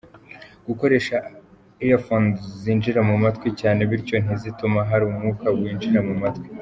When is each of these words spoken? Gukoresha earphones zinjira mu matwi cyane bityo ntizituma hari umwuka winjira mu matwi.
Gukoresha 0.67 1.15
earphones 1.85 2.37
zinjira 2.61 2.99
mu 3.09 3.15
matwi 3.23 3.49
cyane 3.61 3.81
bityo 3.89 4.15
ntizituma 4.23 4.79
hari 4.89 5.03
umwuka 5.11 5.45
winjira 5.57 6.01
mu 6.09 6.15
matwi. 6.21 6.47